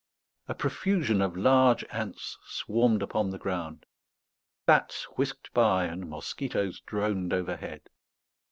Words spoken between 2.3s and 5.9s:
swarmed upon the ground; bats whisked by,